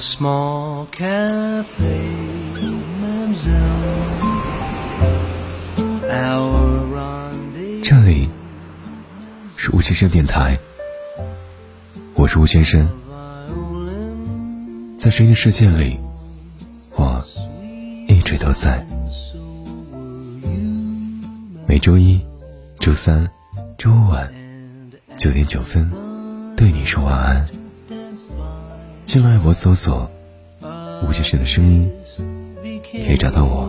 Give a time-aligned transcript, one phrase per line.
[0.00, 2.00] small cafe,
[6.08, 6.80] Our
[7.82, 8.30] 这里
[9.56, 10.58] 是吴先生电台，
[12.14, 12.88] 我是吴先生，
[14.96, 16.00] 在声音的世界里，
[16.96, 17.22] 我
[18.08, 18.86] 一直都在。
[21.66, 22.18] 每周一、
[22.78, 23.28] 周三、
[23.76, 24.32] 周五晚
[25.18, 25.90] 九点九分，
[26.56, 27.46] 对你说晚安。
[29.12, 30.08] 新浪微博搜索
[31.02, 31.90] “吴先生的声音”，
[32.92, 33.68] 可以找到我。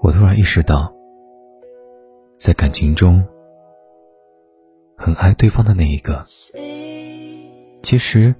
[0.00, 0.94] 我突然意识到，
[2.38, 3.26] 在感情中，
[4.96, 6.24] 很爱对方的那一个，
[7.86, 8.34] 其实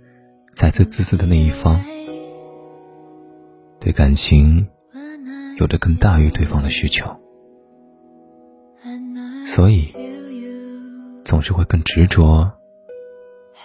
[0.50, 1.80] 在最自私的那一方，
[3.78, 4.66] 对感情
[5.60, 7.16] 有着更大于对方的需求，
[9.46, 9.94] 所以
[11.24, 12.50] 总是会更执着，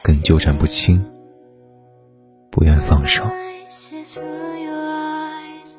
[0.03, 1.03] 更纠缠不清，
[2.51, 3.23] 不愿放手。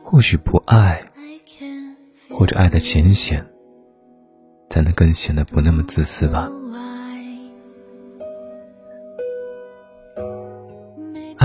[0.02, 1.00] 或许不爱，
[2.28, 3.46] 或者爱的浅显，
[4.68, 6.50] 才能更显得不那么自私吧。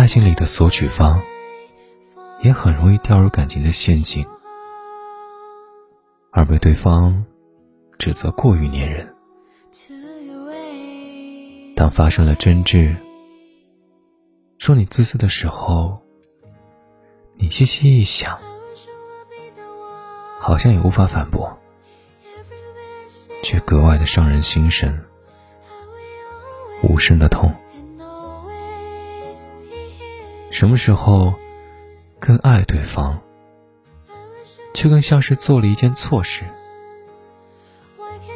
[0.07, 1.21] 爱情里的索取方，
[2.39, 4.25] 也很容易掉入感情的陷阱，
[6.31, 7.25] 而被对方
[7.99, 9.13] 指责过于粘人。
[11.75, 12.95] 当发生了争执，
[14.59, 16.01] 说你自私的时候，
[17.35, 18.39] 你细细一想，
[20.39, 21.59] 好像也无法反驳，
[23.43, 25.03] 却格外的伤人心神，
[26.81, 27.53] 无声的痛。
[30.57, 31.35] 什么时候
[32.19, 33.21] 更爱对方，
[34.73, 36.43] 却更像是做了一件错事？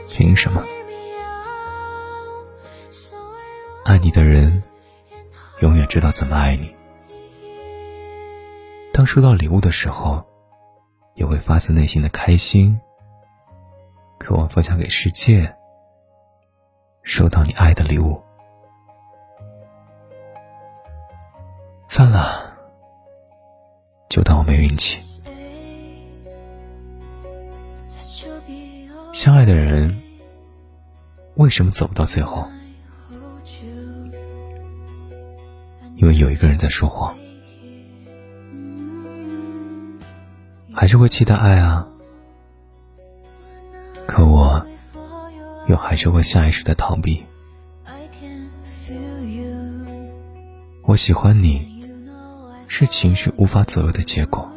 [0.08, 0.64] 凭什么？
[3.86, 4.62] 爱你的人，
[5.62, 6.76] 永远知道怎么爱你。
[8.94, 10.24] 当收到礼物的时候，
[11.16, 12.80] 也会发自内心的开心，
[14.20, 15.52] 渴望分享给世界。
[17.02, 18.22] 收到你爱的礼物，
[24.72, 25.00] 运气。
[29.12, 30.02] 相爱的人，
[31.36, 32.48] 为什么走不到最后？
[35.98, 37.14] 因为有一个人在说谎。
[40.74, 41.86] 还是会期待爱啊，
[44.08, 44.66] 可我
[45.68, 47.22] 又还是会下意识的逃避。
[50.84, 51.86] 我喜欢你，
[52.68, 54.51] 是情绪无法左右的结果。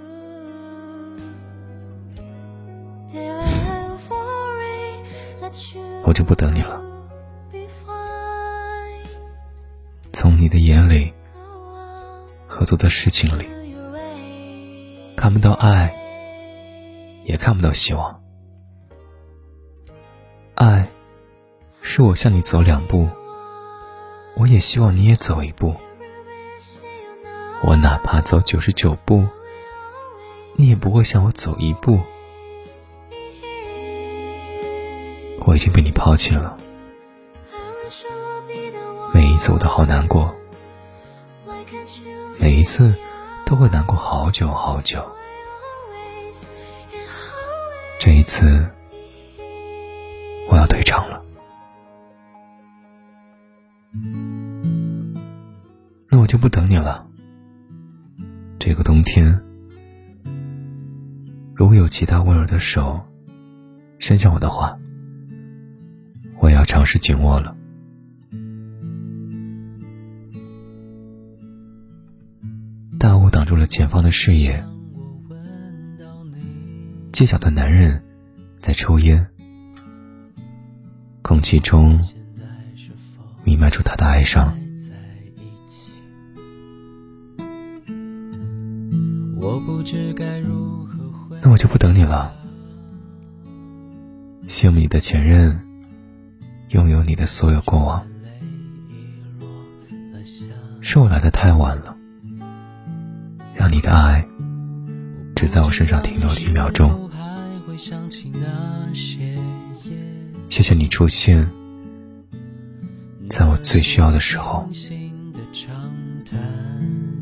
[6.04, 6.82] 我就不等你了。
[10.12, 11.12] 从你的眼里，
[12.46, 13.46] 合作的事情里，
[15.16, 15.94] 看不到爱。
[17.26, 18.20] 也看不到希望。
[20.56, 20.86] 爱，
[21.80, 23.08] 是我向你走两步，
[24.36, 25.74] 我也希望你也走一步。
[27.62, 29.26] 我哪怕走九十九步，
[30.54, 31.98] 你也不会向我走一步。
[35.44, 36.56] 我已经被你抛弃了，
[39.12, 40.34] 每一次我都好难过，
[42.38, 42.94] 每一次
[43.44, 45.04] 都会难过好久好久。
[48.00, 48.66] 这一次，
[50.48, 51.22] 我要退场了。
[56.08, 57.06] 那我就不等你了。
[58.58, 59.38] 这个冬天，
[61.54, 63.00] 如果有其他温柔的手
[63.98, 64.78] 伸向我的话，
[66.44, 67.56] 我要尝试紧握了。
[72.98, 74.62] 大雾挡住了前方的视野。
[77.12, 78.04] 街角的男人
[78.60, 79.26] 在抽烟，
[81.22, 81.98] 空气中
[83.42, 84.54] 弥漫出他的哀伤。
[91.40, 92.34] 那我就不等你了。
[94.46, 95.58] 羡慕你的前任，
[96.74, 98.04] 拥有你的所有过往，
[100.80, 101.96] 是我来的太晚了，
[103.54, 104.26] 让你的爱
[105.36, 107.08] 只在我身上停留了一秒钟。
[110.48, 111.48] 谢谢你出现
[113.28, 114.68] 在我最需要的时候。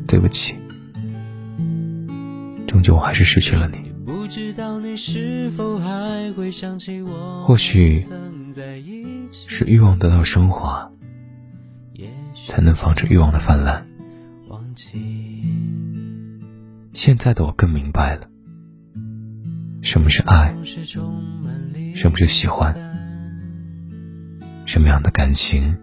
[0.06, 0.54] 对不起，
[2.66, 3.92] 终究我还是失去了你。
[7.42, 8.02] 或许
[9.30, 10.90] 是欲望得到升华，
[12.48, 13.86] 才能防止欲望的泛滥。
[16.92, 18.28] 现在的我更明白了，
[19.80, 20.54] 什么是爱，
[21.94, 22.74] 什么是喜欢，
[24.66, 25.74] 什么样的感情，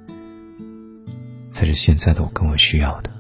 [1.52, 3.12] 才是现在的我更为需要的。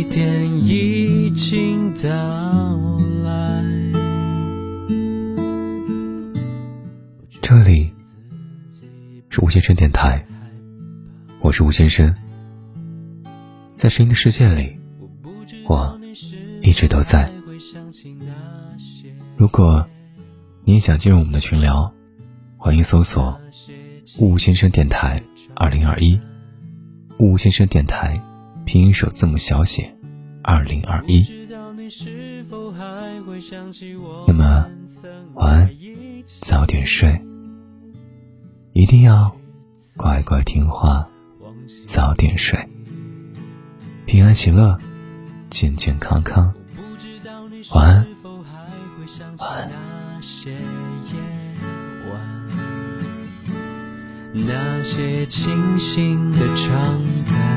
[0.00, 2.08] 一天已经到
[3.22, 3.62] 来。
[7.42, 7.92] 这里
[9.28, 10.24] 是吴先生电台，
[11.42, 12.14] 我是吴先生，
[13.72, 14.74] 在声音的世界里，
[15.68, 16.00] 我
[16.62, 17.30] 一直都在。
[19.36, 19.86] 如果
[20.64, 21.92] 你也想进入我们的群聊，
[22.56, 23.38] 欢迎搜索
[24.18, 25.22] “吴先生电台
[25.54, 26.18] 二零二一”，
[27.20, 28.18] 吴先生电台
[28.72, 29.92] 拼音首字母小写
[30.44, 31.26] 二零二一。
[34.28, 34.64] 那么，
[35.34, 35.68] 晚安，
[36.40, 37.20] 早点睡，
[38.72, 39.36] 一定要
[39.96, 41.04] 乖乖听话，
[41.84, 42.56] 早点睡，
[44.06, 44.78] 平安喜乐，
[45.50, 46.54] 健健康康，
[47.74, 48.06] 晚安。
[49.38, 49.72] 晚安。
[54.32, 57.49] 那些，清醒的长谈，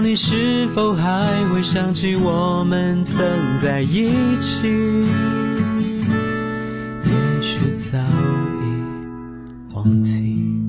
[0.00, 3.22] 你是否还会想起我们曾
[3.58, 4.10] 在一
[4.40, 4.68] 起。
[7.04, 10.61] 也许早已忘记。